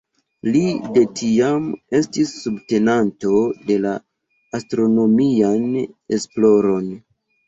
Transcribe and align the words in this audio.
Li 0.53 0.61
de 0.93 1.01
tiam 1.17 1.65
estis 1.99 2.31
subtenanto 2.45 3.41
de 3.71 3.77
la 3.83 3.91
astronomian 4.61 5.69
esploron. 6.19 6.89